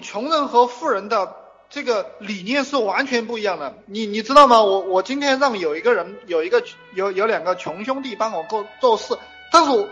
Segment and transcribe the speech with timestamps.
[0.00, 1.36] 穷人和富人的
[1.68, 3.74] 这个理念是完全不一样的。
[3.86, 4.62] 你你知道吗？
[4.62, 9.16] 我我今天让有一个人有一个有有两个穷兄弟帮我做做事，
[9.52, 9.88] 但是我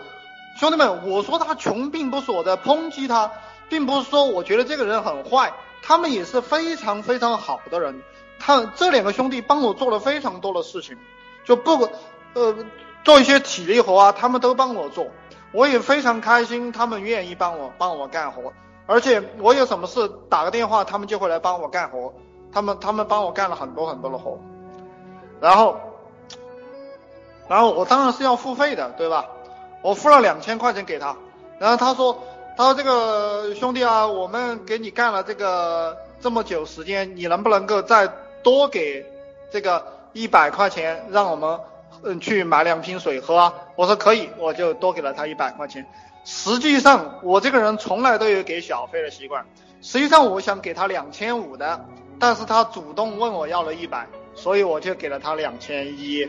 [0.58, 3.30] 兄弟们，我说他穷，并不是我在抨击他，
[3.68, 5.52] 并不是说我觉得这个人很坏，
[5.82, 8.02] 他们也是非常非常好的人。
[8.40, 10.96] 他这两个兄弟帮我做了非常多的事情，
[11.44, 11.88] 就不
[12.34, 12.56] 呃
[13.04, 15.06] 做一些体力活啊，他们都帮我做，
[15.52, 18.52] 我也非常开心，他们愿意帮我帮我干活，
[18.88, 22.10] 而且我有什么事打个电话，他们就会来帮我干活，
[22.50, 24.38] 他们他们帮我干了很多很多的活，
[25.42, 25.76] 然后
[27.48, 29.26] 然后我当然是要付费的，对吧？
[29.82, 31.14] 我付了两千块钱给他，
[31.58, 32.18] 然后他说
[32.56, 38.10] 他说这个兄弟啊，我们给你干了这个这么久时间，你能不能够再
[38.42, 39.04] 多给
[39.50, 41.60] 这个一百块钱，让我们
[42.02, 43.54] 嗯去买两瓶水喝啊？
[43.76, 45.86] 我说可以，我就多给了他一百块钱。
[46.24, 49.46] 实际上我这个人从来都有给小费的习惯，
[49.80, 51.86] 实际上我想给他两千五的，
[52.18, 56.28] 但是他主动问我要了一百，所以我就给了他两千一。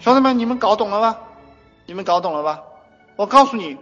[0.00, 1.16] 兄弟们，你们搞懂了吗？
[1.86, 2.62] 你们搞懂了吧？
[3.16, 3.76] 我告诉你，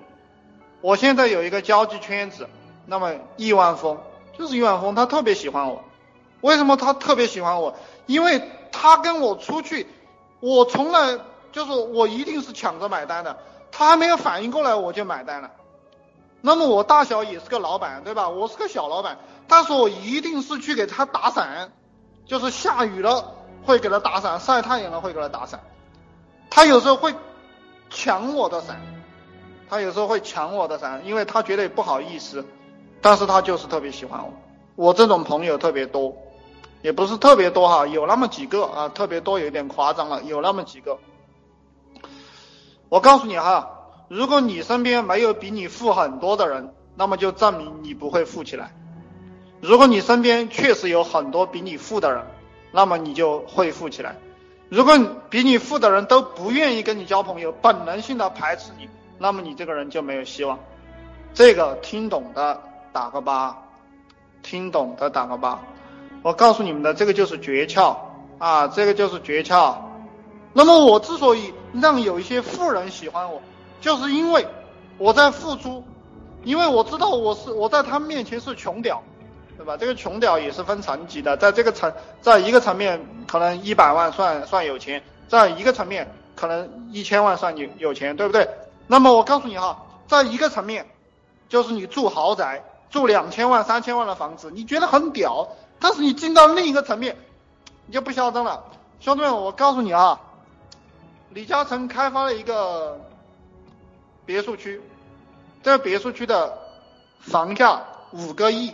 [0.81, 2.49] 我现在有一个交际圈子，
[2.87, 3.99] 那么亿万富
[4.39, 5.85] 就是亿万富，他特别喜欢我。
[6.41, 7.75] 为什么他特别喜欢我？
[8.07, 9.87] 因为他跟我出去，
[10.43, 11.21] 我从来
[11.53, 13.39] 就是我一定是抢着买单的，
[13.71, 15.53] 他还没有反应过来我就买单了。
[16.41, 18.29] 那么我大小也是个老板，对吧？
[18.29, 21.71] 我是个小老板，但是我一定是去给他打伞，
[22.27, 25.61] 就是下雨了会给他打伞，晒太阳了会给他打伞。
[26.51, 27.15] 他有时候会
[27.89, 28.81] 抢我的伞，
[29.71, 32.45] 他有时候会抢我的伞，因为他觉得不好意思，
[33.01, 34.33] 但是他就是特别喜欢我。
[34.75, 36.17] 我这种朋友特别多，
[36.83, 40.99] 也不是特别多哈，有那么几个啊，特别多有点夸张了，有那么几个。
[42.89, 43.71] 我告诉你哈，
[44.09, 48.75] 如果你身边没有比你富很多的人，那么就证明你不会富起来。
[49.61, 52.27] 如果你身边确实有很多比你富的人，
[52.73, 54.17] 那么你就会富起来。
[54.69, 54.99] 如果
[55.31, 58.89] 比你富的人都不愿意跟你交朋友，本能性的排斥你，
[59.19, 60.59] 那么你这个人就没有希望。
[61.33, 62.61] 这个听懂的
[62.93, 63.57] 打个八，
[64.43, 65.61] 听懂的打个八。
[66.23, 67.97] 我告诉你们的，这个就是诀窍
[68.39, 69.77] 啊，这个就是诀窍。
[70.53, 73.41] 那么我之所以让有一些富人喜欢我，
[73.81, 74.47] 就是因为
[74.99, 75.85] 我在付出，
[76.45, 79.03] 因为我知道我是我在他们面前是穷屌。
[79.55, 79.77] 对吧？
[79.77, 88.49] 这个穷屌也是分层级的，在这个层，在一个层面可能一百万算算有钱，在一个层面可能一千万算有有钱，对不对？
[88.89, 90.87] 那么我告诉你哈，在一个层面，
[91.49, 95.47] 就是你住豪宅，住两千万、三千万的房子，你觉得很屌，
[95.83, 97.19] 但是你进到另一个层面，
[97.87, 98.63] 你就不嚣张了。
[99.01, 100.21] 兄弟们，我告诉你啊，
[101.31, 103.01] 李嘉诚开发了一个
[104.25, 104.81] 别墅区，
[105.65, 106.57] 这别墅区的
[107.19, 107.83] 房价
[108.13, 108.73] 五个亿。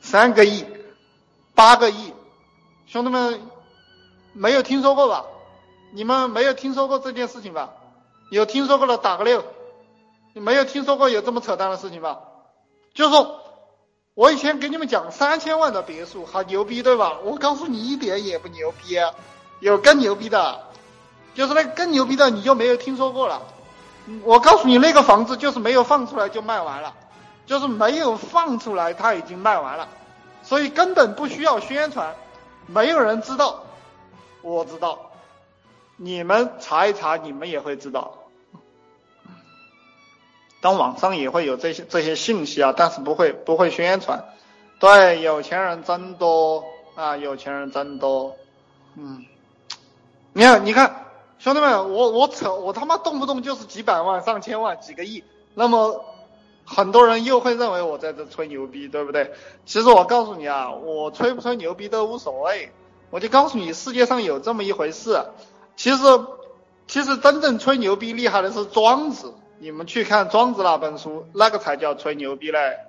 [0.00, 0.64] 三个亿，
[1.54, 2.12] 八个亿，
[2.86, 3.40] 兄弟们
[4.32, 5.24] 没有听说过吧？
[5.92, 7.74] 你们没有听说过这件事情吧？
[8.30, 9.44] 有听说过的打个六。
[10.32, 12.20] 你没有听说过有这么扯淡的事情吧？
[12.92, 13.40] 就是说
[14.16, 17.18] 我以前给你们讲三千万的别墅，好牛逼对吧？
[17.22, 18.96] 我告诉你一点也不牛逼，
[19.60, 20.58] 有更牛逼的，
[21.34, 23.42] 就是那个更牛逼的你就没有听说过了。
[24.24, 26.94] 我告诉你那个房子就是没有放出来就卖完了。
[27.44, 29.86] 就是没有放出来，它已经卖完了，
[30.42, 32.16] 所以根本不需要宣传，
[32.66, 33.64] 没有人知道，
[34.40, 35.12] 我知道，
[35.96, 38.25] 你们查一查，你们也会知道。
[40.60, 44.24] 当网上也会有这些这些信息啊，但是不会不会宣传。
[44.78, 48.36] 对，有钱人真多啊，有钱人真多。
[48.96, 49.24] 嗯，
[50.32, 51.06] 你看，你看，
[51.38, 55.24] 兄弟们，我我扯，我他妈动不动就是几百万、上千万、几个亿，
[55.54, 56.04] 那么。
[56.68, 59.30] 很多人又会认为我在这吹牛逼，对不对？
[59.66, 62.72] 其实我告诉你啊，我吹不吹牛逼都无所谓。
[63.10, 65.26] 我就告诉你，世界上有这么一回事。
[65.76, 66.02] 其实，
[66.88, 69.32] 其实真正吹牛逼厉害的是庄子。
[69.58, 72.85] 你们去看庄子那本书，那个才叫吹牛逼嘞。